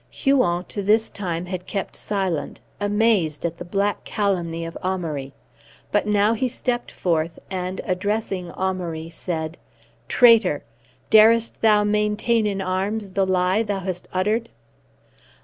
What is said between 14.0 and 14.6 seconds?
uttered?"